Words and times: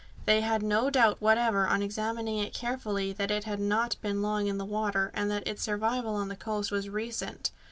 They 0.25 0.41
had 0.41 0.63
no 0.63 0.89
doubt 0.89 1.21
whatever, 1.21 1.67
on 1.67 1.83
examining 1.83 2.39
it 2.39 2.55
carefully, 2.55 3.13
that 3.13 3.29
it 3.29 3.43
had 3.43 3.59
not 3.59 3.97
been 4.01 4.23
long 4.23 4.47
in 4.47 4.57
the 4.57 4.65
water, 4.65 5.11
and 5.13 5.29
that 5.29 5.47
its 5.47 5.67
arrival 5.67 6.15
on 6.15 6.27
this 6.27 6.39
coast 6.39 6.71
was 6.71 6.89
recent. 6.89 7.51